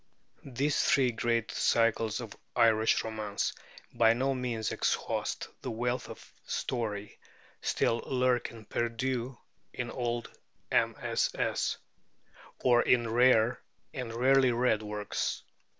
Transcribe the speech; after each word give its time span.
These 0.51 0.81
three 0.83 1.11
great 1.11 1.51
cycles 1.51 2.21
of 2.21 2.35
Irish 2.55 3.03
romance 3.03 3.53
by 3.93 4.13
no 4.13 4.33
means 4.33 4.71
exhaust 4.71 5.47
the 5.61 5.69
wealth 5.69 6.09
of 6.09 6.33
story, 6.47 7.19
still 7.61 7.99
lurking 8.07 8.65
perdu 8.65 9.37
in 9.71 9.91
old 9.91 10.27
MSS. 10.71 11.77
or 12.63 12.81
in 12.81 13.11
rare 13.11 13.61
and 13.93 14.11
rarely 14.11 14.51
read 14.51 14.81
works. 14.81 15.43